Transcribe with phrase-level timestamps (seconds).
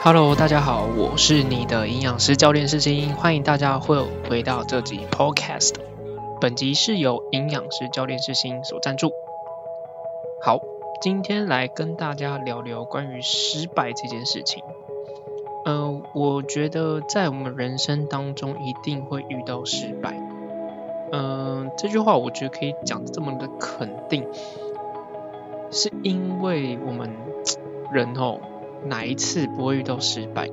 [0.00, 5.74] Hello，大家好，我是你的营养师教练世新，欢迎大家会回到这集 Podcast。
[6.40, 9.10] 本集是由营养师教练世新所赞助。
[10.40, 10.60] 好，
[11.02, 14.62] 今天来跟大家聊聊关于失败这件事情。
[15.64, 20.16] 呃，我觉得在我们人生当中一定会遇到失败。
[21.10, 24.24] 嗯，这句话我觉得可以讲这么的肯定，
[25.72, 27.10] 是因为我们
[27.92, 28.38] 人哦。
[28.86, 30.48] 哪一次不会遇到失败？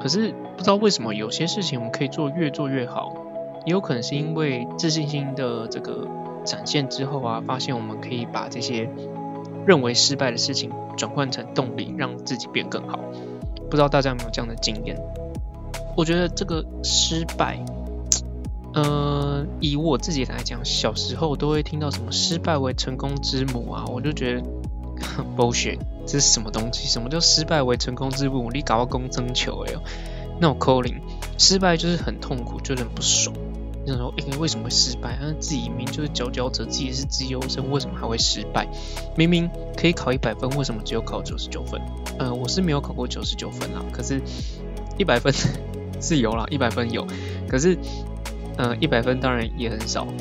[0.00, 3.14] 可是不知道为什么有些事情我们可以做越做越好，
[3.66, 6.06] 也有可能是因为自信心的这个
[6.44, 8.88] 展现之后啊，发现我们可以把这些
[9.66, 12.98] 认为失败的事情转换成动力，让自己变更好。
[13.68, 14.96] 不知道大家有没有这样的经验？
[15.96, 17.58] 我觉得这个失败，
[18.74, 24.42] 呃，以我自己来讲，小时候都会听到什么“失败为成功之母”啊，我就觉得
[25.36, 25.78] bullshit。
[26.06, 26.88] 这是什么东西？
[26.88, 28.50] 什么叫失败为成功之母？
[28.50, 29.80] 你搞到攻争球哎呦，
[30.40, 31.00] 那种 calling
[31.38, 33.34] 失败就是很痛苦，就是很不爽。
[33.86, 35.18] 那时候，哎，为什么会失败？
[35.20, 38.66] 那自己明明就是佼佼者，自己是自优生，为什么还会失败？
[39.16, 41.80] 明明可以考一百分，为什么只有考九十九分？
[42.18, 44.20] 呃，我是没有考过九十九分啦，可是
[44.98, 45.32] 一百分
[46.00, 47.06] 是有啦，一百分有，
[47.48, 47.78] 可是，
[48.56, 50.06] 呃，一百分当然也很少。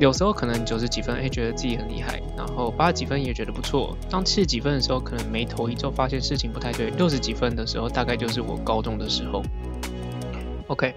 [0.00, 3.96] 有时候可能九十几分，哎，觉得自己很厉害，然后八十几分也觉得不错。
[4.10, 6.90] 当七十几分的时候，可能眉头一皱，发现事情不太对。
[6.90, 9.42] 六十几分的时候，大概就是我高中的时候。
[10.66, 10.94] OK，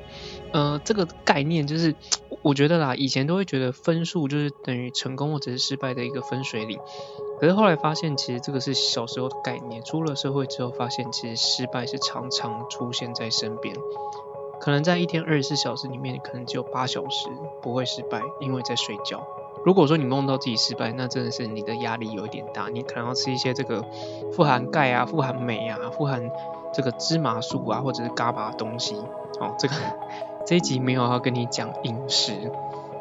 [0.51, 1.93] 呃，这个概念就是，
[2.41, 6.79] 我觉得啦，以前都会觉得分数就是等于成功或者是失败的一个分水岭。
[7.39, 9.83] 可是后来发现，其实这个是小时候的概念。
[9.83, 13.75] 出了社会之后，发现其实失败是常常出现在身边。
[14.59, 17.29] 可能在一天二十四小时里面，可能只有八小时
[17.61, 19.25] 不会失败，因为在睡觉。
[19.65, 23.83] 如果说你梦到自己失败，那真的是你的压力有一点大，你可能要吃一些这个
[24.31, 26.31] 富含钙啊、富含镁啊、富含
[26.73, 28.95] 这个芝麻素啊，或者是嘎巴的东西。
[29.39, 29.75] 哦，这个
[30.45, 32.33] 这一集没有要跟你讲饮食，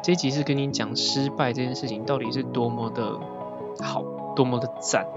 [0.03, 3.17] 这一集是跟你讲失败这件事情到底是多么的
[3.81, 4.03] 好，
[4.35, 5.07] 多么的赞。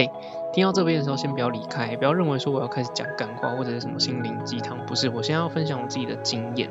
[0.00, 0.10] 哎，
[0.50, 6.70] 听到这边的时候，先不要离开，不要认为说我要开始讲干话或者是什么心灵鸡汤，不是，我现在要分享我自己的经验。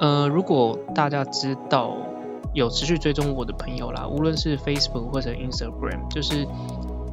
[0.00, 1.96] 呃，如果大家知道
[2.52, 6.44] 有持续追踪我的朋友啦，无论是 Facebook 或者 Instagram，就是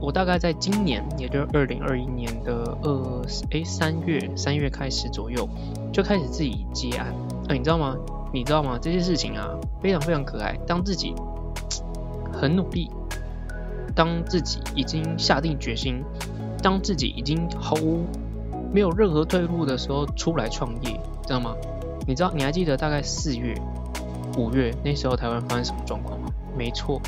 [0.02, 5.48] 我大概在今年，也就是二零二一年的二哎三月三月开始左右，
[5.94, 7.14] 就开始自己接案。
[7.50, 7.96] 哎，你知道吗？
[8.34, 8.80] 你知道吗？
[8.82, 9.48] 这些事情啊，
[9.80, 10.58] 非常非常可爱。
[10.66, 11.14] 当自己
[12.34, 12.90] 很努力。
[14.00, 16.02] 当自己已经下定决心，
[16.64, 18.06] 当自己已经毫无
[18.74, 21.54] 没有任何退路的时候，出来创业，知道吗？
[22.08, 23.54] 你知道你还记得大概四月、
[24.38, 26.30] 五月那时候台湾发生什么状况吗？
[26.58, 27.02] 没错，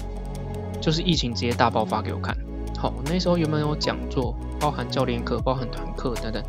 [0.82, 2.36] 就是疫情直接大爆发给我看。
[2.78, 6.44] 好，那时候有没有讲座，包含教练课、包含团课等等，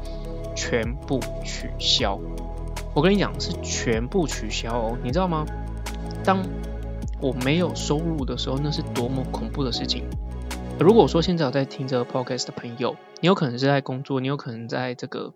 [0.56, 2.18] 全部取消。
[2.92, 5.46] 我跟你讲，是全部取消哦，你知道吗？
[6.24, 6.42] 当
[7.20, 10.02] 我没有收入的时候，那是多么恐怖的事情。
[10.82, 15.32] 如果说现在有在听这个 podcast 的朋友，你有可能是在工作，你有可能在这个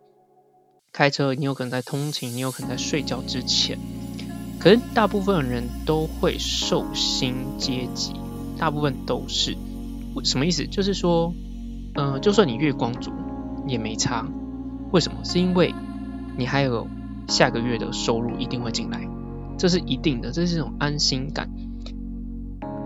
[0.93, 3.79] 开车，你有可能在通勤，你有可能在睡觉之前。
[4.59, 8.15] 可是大部分人都会受薪阶级，
[8.59, 9.57] 大部分都是
[10.25, 10.67] 什么意思？
[10.67, 11.33] 就是说，
[11.95, 13.13] 嗯，就算你月光族
[13.67, 14.27] 也没差。
[14.93, 15.25] 为什么？
[15.25, 15.75] 是因为
[16.37, 16.89] 你还有
[17.29, 19.07] 下个月的收入一定会进来，
[19.59, 21.51] 这是一定的，这是一种安心感。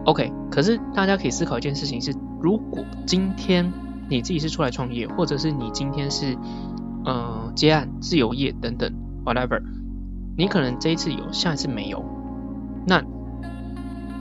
[0.04, 3.72] OK，可是大家可以思考一件事情是：如果今天
[4.08, 6.36] 你自己是出来创业，或者是你今天是
[7.04, 8.92] 嗯接案、自由业等等
[9.24, 9.62] ，whatever，
[10.36, 12.04] 你可能这一次有，下一次没有。
[12.86, 13.02] 那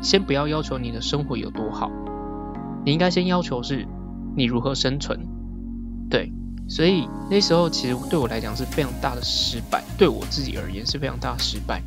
[0.01, 1.89] 先不要要求你的生活有多好，
[2.85, 3.87] 你应该先要求是
[4.35, 5.19] 你如何生存。
[6.09, 6.31] 对，
[6.67, 11.81] 所以那时候其实对我来讲是非常大的失败，对我自己而言是非常大的失败。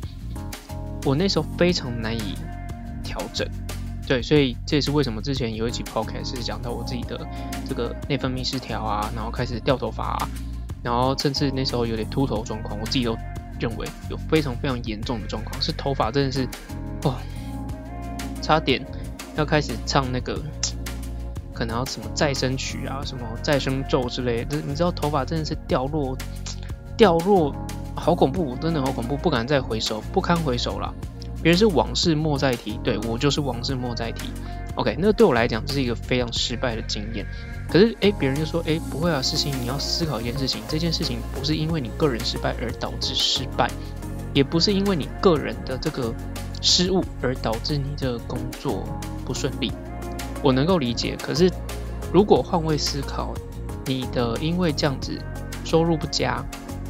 [1.05, 2.35] 我那时候非常难以
[3.03, 3.47] 调整。
[4.05, 7.19] 对，所以这也是为什么之前有一期 podcast 是讲到我自己的
[7.67, 10.27] 这个内分泌失调啊，然后开始掉头发，啊，
[10.83, 13.17] 然后甚至那时候有点秃头状况，我自己都
[13.59, 16.45] 认为有非常非常严重的状况，是头发真的是，
[17.03, 17.15] 哦，
[18.41, 18.85] 差点
[19.37, 20.37] 要开始唱那个
[21.53, 26.17] 可能要什么再生曲啊，什么再生咒之类的，你知道头发真的是掉落
[26.97, 27.55] 掉落，
[27.95, 30.93] 好恐怖，真的好恐怖，不敢再回首，不堪回首了。
[31.43, 34.29] 别人是往事莫再提，对我就是往事莫再提。
[34.75, 37.23] OK，那对我来讲这是一个非常失败的经验。
[37.69, 43.69] 可是，诶，别人就说，诶，不会啊，事情你要思考一件事情，这件事情不是因为你个人失败而导致失败，
[44.33, 46.13] 也不是因为你个人的这个
[46.61, 48.83] 失误而导致你这个工作
[49.25, 49.71] 不顺利。
[50.41, 51.51] 我能够理解，可是
[52.11, 53.33] 如果换位思考，
[53.85, 55.19] 你的因为这样子
[55.63, 56.43] 收入不佳，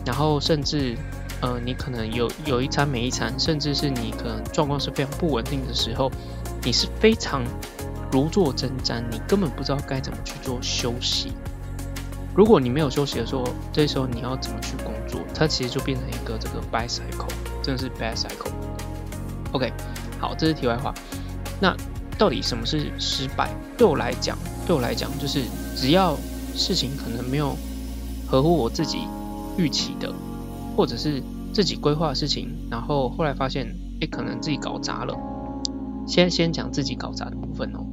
[0.05, 0.95] 然后甚至
[1.43, 6.09] 呃你可能有有一餐没一餐，甚至是你可能状况是非常不稳定的时候，
[6.63, 7.43] 你是非常
[8.13, 11.33] 如坐针毡，你根本不知道该怎么去做休息。
[12.33, 13.43] 如果你没有休息的时候，
[13.73, 15.19] 这时候你要怎么去工作？
[15.35, 17.27] 它其实就变成一个这个 bad cycle，
[17.61, 18.49] 真的是 bad cycle。
[19.51, 19.71] OK，
[20.19, 20.93] 好，这是题外话。
[21.59, 21.75] 那
[22.17, 23.49] 到底什么是失败？
[23.77, 25.43] 对我来讲，对我来讲，就是
[25.75, 26.15] 只要
[26.55, 27.53] 事情可能没有
[28.25, 28.99] 合乎我自己
[29.57, 30.11] 预期的，
[30.75, 31.21] 或者是
[31.53, 33.67] 自己规划的事情，然后后来发现，
[34.01, 35.15] 哎，可能自己搞砸了。
[36.05, 37.85] 先先讲自己搞砸的部分哦。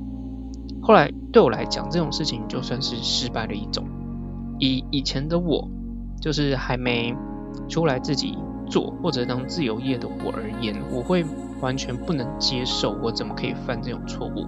[0.83, 3.85] 后来对我来讲，这种事情就算是失败的一种。
[4.59, 5.69] 以以前的我，
[6.21, 7.15] 就是还没
[7.69, 8.37] 出来自己
[8.67, 11.25] 做或者当自由业的我而言，我会
[11.61, 14.47] 完全不能接受我怎么可以犯这种错误。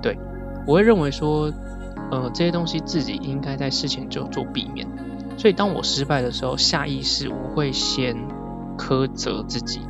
[0.00, 0.16] 对
[0.66, 1.50] 我会认为说，
[2.10, 4.86] 呃，这些东西自己应该在事前就做避免。
[5.36, 8.16] 所以当我失败的时候，下意识我会先
[8.78, 9.80] 苛责自己，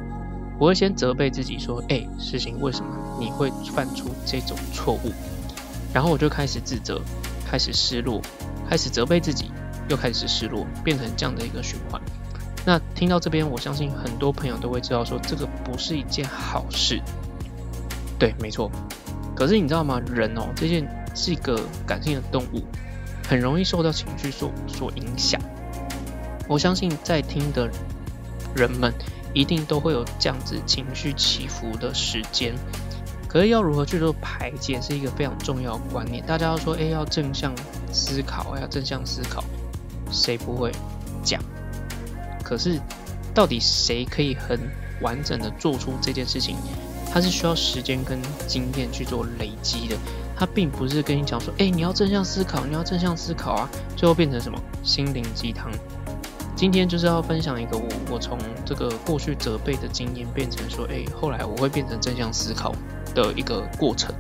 [0.59, 2.87] 我会先责备自己说，哎，事情为什么
[3.21, 5.13] 你会犯出这种错误？
[5.93, 7.01] 然后我就开始自责，
[7.47, 8.21] 开始失落。
[8.67, 9.51] 开始责备自己，
[9.91, 12.01] 又开始失落，变成这样的一个循环。
[12.65, 16.99] 那听到这边，我相信很多朋友都会知道，说这个不是一件好事。
[18.19, 18.71] 对，没错。
[19.37, 20.01] 可是你知道吗？
[20.11, 22.63] 人哦，这件是一个感性的动物，
[23.29, 25.41] 很容易受到情绪所所影响。
[26.49, 27.71] 我相信在听的
[28.55, 28.93] 人们，
[29.33, 32.55] 一定都会有这样子情绪起伏的时间。
[33.27, 36.25] 可是要如何去做排解，是一个非常重要的观念。
[36.25, 37.53] 大家要说，哎，要正向
[37.93, 39.43] 思考，要正向思考，
[40.13, 40.71] 谁不会
[41.25, 41.43] 讲？
[42.45, 42.79] 可是
[43.35, 44.61] 到底谁可以很
[45.01, 46.57] 完整的做出这件事情？
[47.13, 49.97] 它是需要时间跟经验去做累积的。
[50.37, 55.71] 他并不是跟你讲说，哎，你要正向思考，你要正向思考啊，最后变成什么心灵鸡汤？
[56.57, 62.75] 今天就是要分享一个我我从这个过去责备的经验，变成说，哎，后来我会变成正向思考。
[63.15, 64.13] 的一个过程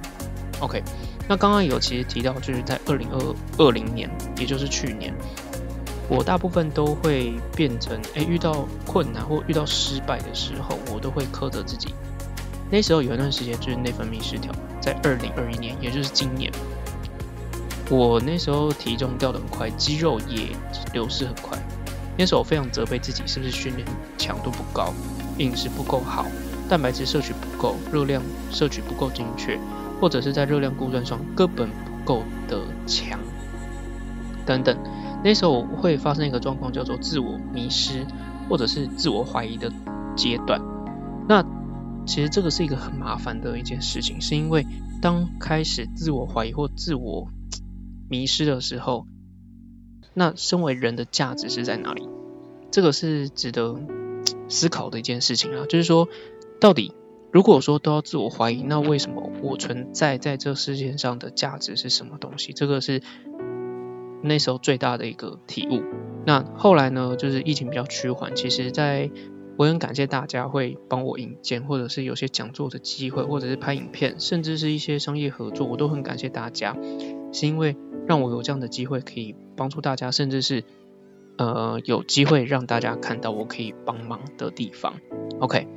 [0.60, 0.80] ，OK，
[1.28, 4.08] 那刚刚有其实提到，就是在二零二二零年，
[4.38, 5.12] 也就是去年，
[6.08, 11.92] 我大部分都会变成，哎，遇到困难或遇到失败的时候，我都会苛责自己。
[12.70, 16.50] 那时候有一段时间就是内分泌失调，在二零二一年，也就是今年，
[17.90, 20.48] 我那时候体重掉得很快，肌肉也
[20.92, 21.58] 流失很快。
[22.16, 24.92] 那时候我非常责备自己，是不是训练强度不高，
[25.38, 26.26] 饮食不够好。
[26.68, 29.58] 蛋白质摄取不够，热量摄取不够精确，
[30.00, 33.18] 或者是在热量估算上根本不够的强，
[34.46, 34.76] 等等。
[35.22, 38.06] 那时候我会发生一个状况，叫做自我迷失，
[38.48, 39.70] 或者是自我怀疑的
[40.16, 40.60] 阶段。
[41.28, 41.44] 那
[42.06, 44.66] 其实这个是一个很麻烦的一件事情，是因为
[45.00, 47.28] 当开始自我怀疑或自我
[48.08, 49.06] 迷失的时候，
[50.12, 52.08] 那身为人的价值是在哪里？
[52.70, 53.80] 这个是值得
[54.48, 56.08] 思考的一件事情啊，就是说。
[56.60, 56.94] 到底，
[57.30, 62.54] 如果说都要自我怀疑，那为什么我存在在这世界上的价值是什么东西？
[62.54, 63.02] 这个是
[64.22, 65.82] 那时候最大的一个体悟。
[66.24, 69.10] 那后来呢，就是疫情比较趋缓，其实在
[69.56, 76.76] 我很感谢大家会帮我引荐，或者是有些讲座的机会，或者是拍影片，甚至是一些商业合作，我都很感谢大家，
[77.32, 80.64] 是因为让我有这样的机会可以帮助大家，甚至是
[81.38, 84.94] 呃有机会让大家看到我可以帮忙的地方。
[85.40, 85.68] OK。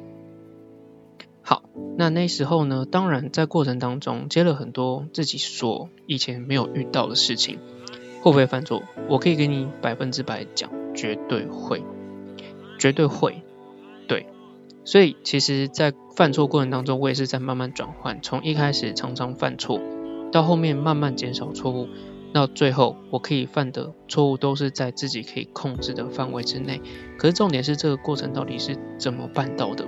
[1.41, 1.63] 好，
[1.97, 7.59] 那那时候呢，当然在过程当中接了很多自己所以前没有遇到的事情，
[8.21, 8.83] 会不会犯错？
[9.07, 11.81] 我可以给你百分之百讲，绝对会，
[12.77, 13.41] 绝对会，
[14.87, 19.81] 所以其实，在犯错过程当中，我也是在慢慢转换，从一开始常常犯错，
[20.31, 21.89] 到后面慢慢减少错误，
[22.31, 26.81] 到最后我可以犯的错误都是在自己可以控制的范围之内。
[27.17, 29.85] 可是重点是这个过程到底是怎么办到的？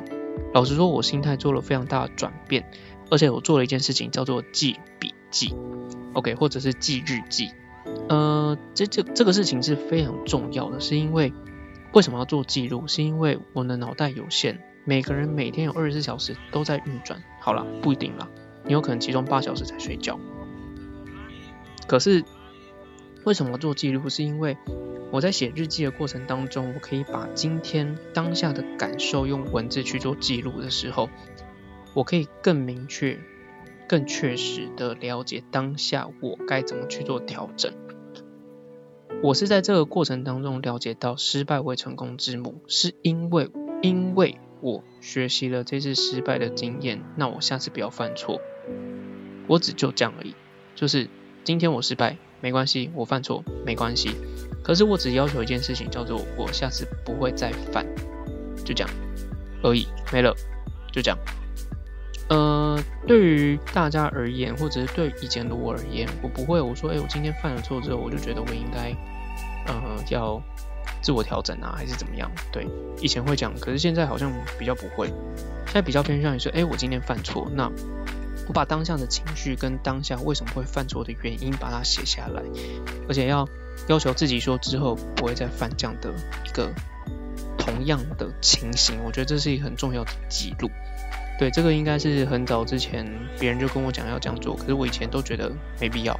[0.53, 2.69] 老实说，我心态做了非常大的转变，
[3.09, 5.55] 而且我做了一件事情，叫做记笔记
[6.11, 7.51] ，OK，或者是记日记。
[8.09, 11.31] 呃，这这这个事情是非常重要的，是因为
[11.93, 12.85] 为什么要做记录？
[12.87, 17.21] 是因为我的脑袋有限，每个人每天有二十四小时都在运转。
[17.39, 18.27] 好了，不一定啦，
[18.65, 20.19] 你有可能其中八小时才睡觉。
[21.87, 22.23] 可是
[23.25, 24.09] 为什么做记录？
[24.09, 24.57] 是因为
[25.11, 31.09] 我在写日记的过程当中，我可以把今天当下的感受用文字去做记录的时候，
[31.93, 33.19] 我可以更明确、
[33.87, 37.73] 更确实的了解当下我该怎么去做调整。
[39.21, 43.49] 我是在这个过程当中了解到失败为成功之母，是因为
[43.81, 48.39] 因为我学习了这次失败的经验，那我下次不要犯错。
[49.47, 50.35] 我只就这样而已，
[50.75, 51.07] 就是
[51.43, 54.11] 今天我失败，没关系，我犯错没关系。
[54.63, 57.85] 可是我只要求一件事情，叫做我下次不会再犯，
[58.63, 58.89] 就这样
[59.63, 60.35] 而已，没了，
[60.91, 61.17] 就这样。
[62.29, 68.95] 呃，对于大家而言，或者是对以前的我而言，我不会我说，哎，我今天犯了错之后，我就觉得我应该，
[69.65, 70.39] 呃，要
[71.09, 72.31] 自我调整啊，还是怎么样？
[72.51, 72.67] 对，
[73.01, 75.07] 以前会讲，可是现在好像比较不会，
[75.65, 77.67] 现在比较偏向于说，哎，我今天犯错，那
[78.47, 82.43] 我把当下的情绪跟当下为什么会犯错的原因把它写下来，
[83.07, 83.43] 而且要
[83.87, 86.13] 要求自己说之后不会再犯这样的
[86.45, 86.71] 一个
[87.57, 90.69] 同样的情形，我觉得这是一个很重要的记录。
[91.39, 93.03] 对，这个应该是很早之前
[93.39, 95.51] 别人就跟我讲要这样做，可是我以前都觉得
[95.81, 96.15] 没必要。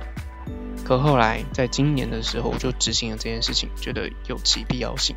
[0.89, 5.15] 可后来在今年的时候，我就执行了这件事情，觉得有其必要性。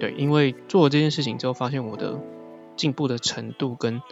[0.00, 2.18] 对，因为做了这件事情之后，发现我的
[2.76, 4.02] 进步的程度跟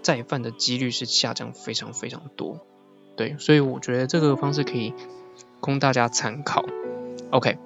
[0.00, 2.60] 再犯的几率是下降非常非常多。
[3.14, 4.94] 对，所以我觉得这个方式可以
[5.60, 6.64] 供大家参考。
[7.30, 7.58] OK，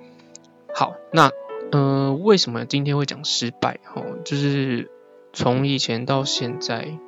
[0.75, 1.31] 好，那
[1.71, 3.79] 呃，为什么今天会讲失败？
[3.95, 4.91] 哦，就是。
[5.35, 6.99] 从以前到现在，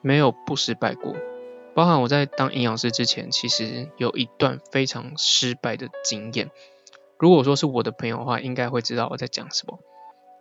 [0.00, 1.16] 没有不失败过。
[1.76, 6.50] 包含我在当营养师之前，其实有一段非常失败的经验。
[7.18, 9.78] 如果说是我的朋友的话，应该会知道我在讲什么。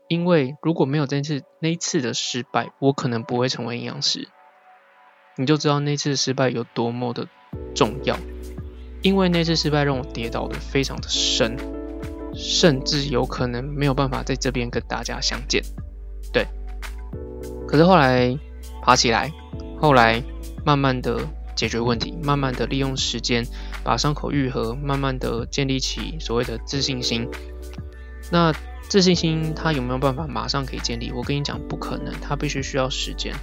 [0.08, 4.30] 因为如果没有这次那次的失败，我可能不会成为营养师。
[5.36, 7.27] 你就知道那次失败有多么的
[7.75, 8.15] 重要。
[9.01, 11.58] 因为那次失败让我跌倒的非常的深，
[12.34, 15.62] 甚至有可能没有办法在这边跟大家相见。
[16.32, 16.48] 对。
[17.68, 18.39] 可是后来
[18.82, 19.30] 爬起来，
[19.82, 20.24] 后来
[20.65, 21.19] 慢慢的
[21.55, 23.45] 解决问题，慢慢的利用时间
[23.84, 27.29] 把伤口愈合，慢慢的建立起所谓的自信心。
[28.31, 28.51] 那
[28.89, 31.12] 自信心它有没有办法马上可以建立？
[31.12, 33.34] 我跟你讲，不可能，它必须需要时间，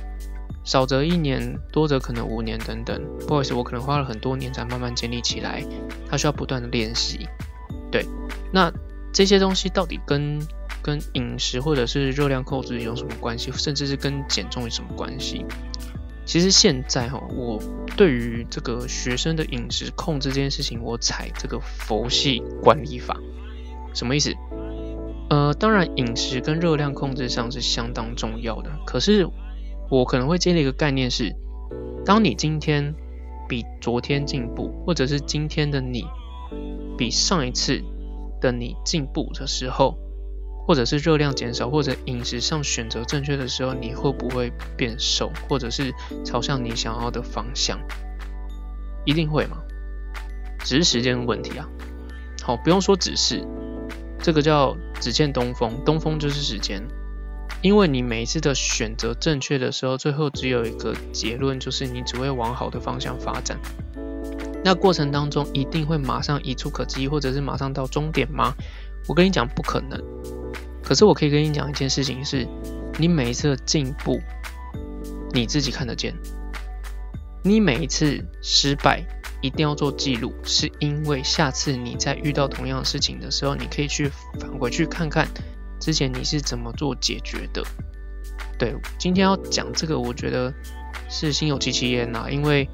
[0.64, 3.00] 少则一年，多则可能五年等等。
[3.26, 5.64] 不好意思，我可能花了很多年才慢慢建立起来，
[6.10, 7.28] 它需要不断的练习。
[7.90, 8.04] 对，
[8.52, 8.72] 那
[9.12, 10.38] 这些东西到底跟？
[10.84, 15.46] 跟饮食或者是热量控制有什么关系，甚至是跟减重有什么关系？
[16.24, 17.60] 其实现在哈，我
[17.96, 23.18] 对于这个学生的饮食控制这件事情，我采这个佛系管理法，
[23.92, 24.32] 什么意思？
[25.30, 29.28] 呃，当然饮食跟热量控制上是相当重要的，可是
[29.90, 31.34] 我可能会建立一个概念是，
[32.04, 32.94] 当你今天
[33.48, 36.04] 比昨天进步，或者是今天的你
[36.96, 37.82] 比上一次
[38.40, 39.98] 的你进步的时候。
[40.66, 45.92] 或者是热量减少，或者饮食上选择正确的时候，你会不会变瘦，或者是
[46.24, 47.78] 朝向你想要的方向？
[49.04, 49.58] 一定会吗？
[50.60, 51.68] 只是时间的问题啊。
[52.42, 53.44] 好，不用说只是，
[54.20, 56.82] 这个叫只见东风，东风就是时间。
[57.60, 63.56] 因为你每一次的选择正确的时候，最后只有一个结论，就是你只会往好的方向发展。
[64.64, 68.54] 那过程当中一定会马上一触可及，或者是马上到终点吗？
[69.08, 70.00] 我跟你讲，不可能。
[70.92, 72.46] 可是我可以跟你讲一件事情，是
[72.98, 74.20] 你每一次的进步，
[75.32, 76.14] 你自己看得见。
[77.42, 79.02] 你每一次失败
[79.40, 85.26] 一定要做记录，是因为下次你在遇到同样的事情的时候，你可以去返回去看看
[85.80, 87.64] 之前你是怎么做解决的。
[88.58, 90.52] 对，今天要讲这个，我觉得
[91.08, 92.68] 是心有戚戚焉呐，因为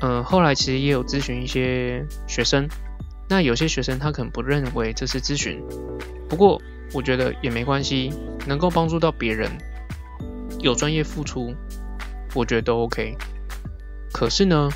[0.00, 2.68] 嗯，后来其实也有咨询一些学生，
[3.28, 5.60] 那有些学生他可能不认为这是咨询，
[6.28, 6.62] 不过。
[6.94, 8.10] 我觉得也没关系，
[8.46, 9.50] 能够帮助到别人，
[10.60, 11.54] 有专业付出，
[12.34, 13.14] 我觉得都 OK。
[14.10, 14.70] 可是呢，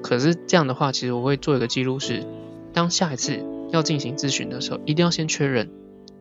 [0.00, 2.24] 可是这样的话，其实我会做一个记录，是
[2.72, 5.72] 当下一次要进行咨询的时候，一定要先确认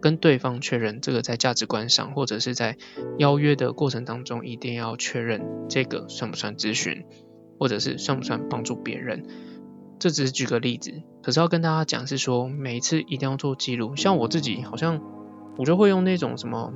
[0.01, 2.75] 跟对方确认这个在价值观上，或者是在
[3.19, 7.05] 邀约的过程当中，一定要确认这个算不算咨询，
[7.59, 9.27] 或者是算不算帮助别人。
[10.00, 13.95] 这只是举个例子，可是要跟大家讲是说，每一次一定要做记录。
[13.95, 15.00] 像我自己好像。
[15.59, 16.73] 我就会用那种什么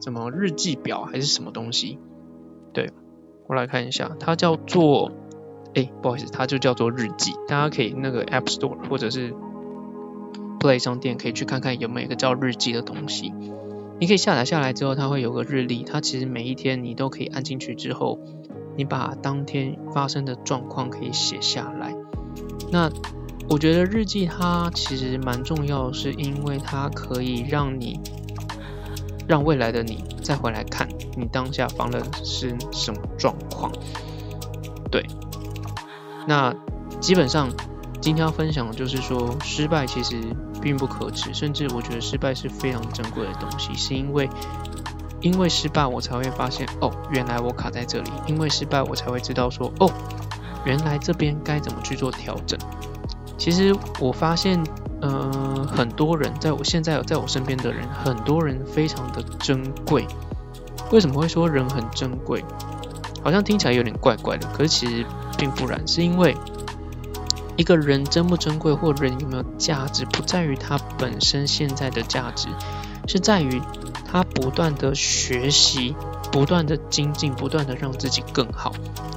[0.00, 1.98] 什么日记表还是什么东西，
[2.72, 2.92] 对
[3.48, 5.10] 我来看一下，它叫做
[5.74, 7.32] 哎，不好意思，它就叫做日记。
[7.48, 9.34] 大家可以那个 App Store 或者是
[10.60, 13.34] Play 商店可以去看看有没有一个叫日记的东西。
[13.98, 18.20] 你可以下载下来之后，它会有个日历，它其实每一天你都可以按进去之后，
[18.76, 21.94] 你把当天发生的状况可以写下来。
[22.70, 22.88] 那
[23.50, 28.00] 我觉得日记它其实蛮重要，是因为它可以让你
[29.30, 33.70] 让未来的你再回来看你当下放的是什么状况。
[34.90, 35.06] 对，
[36.26, 36.52] 那
[36.98, 37.48] 基本上
[38.00, 40.20] 今天要分享的就是说，失败其实
[40.60, 44.28] 并不可耻，甚至我觉得失败是非常珍贵的东西，是因为
[45.20, 49.88] 因为失败我才会发现哦，原来我卡在这里，因为失败我才会知道说哦，
[50.64, 52.58] 原来这边该怎么去做调整。
[53.38, 54.60] 其实我发现，
[55.00, 60.06] 呃，很多人在我现在在我身边的人，很多人非常的珍贵。
[60.92, 62.44] 为什么会说人很珍贵？
[63.22, 65.06] 好像听起来有点怪怪的，可是其实
[65.38, 66.36] 并不然，是因为
[67.56, 72.48] 一个人珍不珍贵，或人有没有价值，不在于他本身现在的价值，
[73.06, 73.60] 是在于
[74.10, 75.94] 他不断的学习，
[76.30, 78.72] 不断的精进，不断的让自己更好。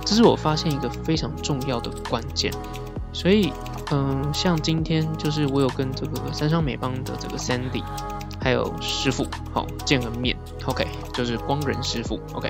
[0.06, 2.54] 这是我发现一个非常重要的关键，
[3.12, 3.52] 所以。
[3.92, 7.84] 嗯，像今天就是我有跟这个三商美邦的这个 Sandy，
[8.42, 10.36] 还有师傅好见个面
[10.66, 12.50] ，OK，就是光仁师傅，OK，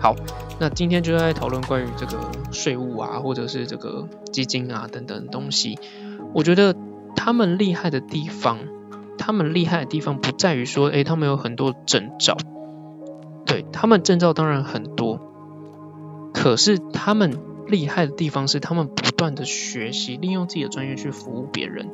[0.00, 0.14] 好，
[0.60, 5.78] 那今天就在讨论关于这个税务啊，或者是这个基金啊等等东西。
[6.32, 6.76] 我觉得
[7.16, 8.58] 他们厉害的地方，
[9.16, 12.36] 他们厉害的地方不在于说，诶，他们有很多证照，
[13.46, 15.18] 对他们证照当然很多，
[16.32, 17.38] 可是他们。
[17.68, 21.90] 厉害的地方是，他们不断的学习，利用自己的专业去服务别人，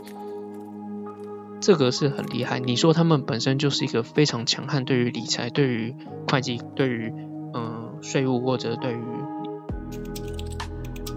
[1.61, 2.61] 这个是很厉害。
[2.61, 5.95] 你说他们本身就是一个非常强悍，对于理财、对于
[6.29, 7.13] 会计、对于
[7.55, 9.03] 嗯税务或者对于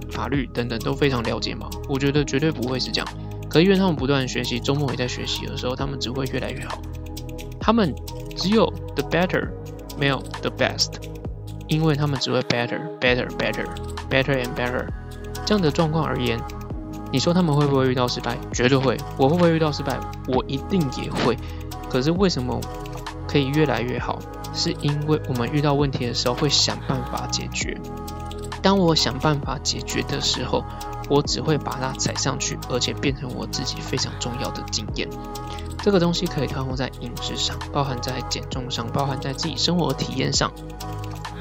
[0.09, 1.69] 法律等等都非常了解吗？
[1.87, 3.07] 我觉得绝对不会是这样。
[3.49, 6.81] 可是因为他们不断学习，周末也在学习的时候，他们只会越来越好。
[7.59, 7.93] 他们
[8.35, 9.49] 只有 the better，
[9.99, 10.93] 没有 the best，
[11.67, 13.65] 因为他们只会 better，better，better。
[14.09, 14.87] Better and better，
[15.45, 16.39] 这样的状况而言，
[17.11, 18.37] 你说他们会不会遇到失败？
[18.53, 18.95] 绝对会。
[19.17, 19.99] 我会不会遇到失败？
[20.29, 21.37] 我一定也会。
[21.89, 22.59] 可是为什么
[23.27, 24.17] 可以越来越好？
[24.53, 27.77] 是因为我们遇到问题的时候会想办法解决。
[28.61, 30.63] 当我想办法解决的时候，
[31.09, 35.07] 我只会把它踩上去，而且变成我自己非常重要的经验。
[35.83, 40.51] 这个东西可以套用在饮食上，包含在减重上，包含在自己生活体验上，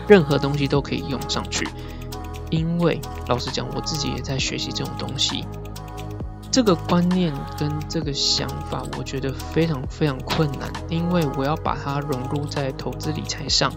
[0.09, 1.67] 任何东西都可以用上去。
[2.51, 5.45] 因为老实讲，我自己也在学习这种东西。
[6.53, 13.73] 这个观念跟这个想法，我觉得非常非常困难，因为我要把它融入在投资理财上，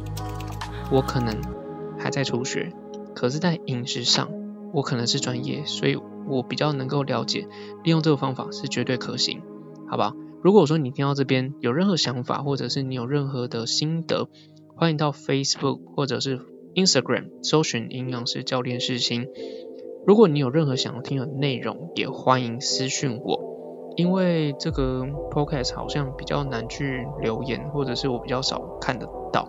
[0.89, 1.35] 我可能
[1.97, 2.71] 还在初学。
[3.15, 4.29] 可是，在饮食上，
[4.71, 7.47] 我可能是专业，所以我比较能够了解，
[7.83, 9.41] 利用这个方法是绝对可行，
[9.89, 10.13] 好吧？
[10.41, 14.29] 如果说你听到这边有任何想法，或者是你有任何的心得，
[14.79, 16.39] 欢迎到 Facebook 或者是。
[16.75, 19.27] Instagram 搜寻营养师教练世新。
[20.05, 23.93] 如果你有任何想要听的内容，也欢迎私讯我。
[23.97, 29.45] 因为这个 podcast 好像比较难去留言，或者是我比较少看得到，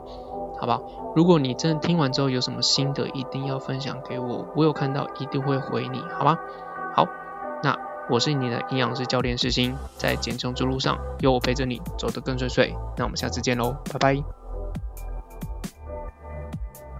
[0.58, 1.12] 好不好？
[1.14, 6.38] 如果你真的听完之后有什么心得，一定要分享给我，我有看到一定会回你，好吗？
[6.96, 7.06] 好，
[7.62, 12.74] 那我是你的营养师教练世新，在减重之路上有我陪着你走得更顺遂。
[12.96, 14.39] 那我们下次见喽，拜拜。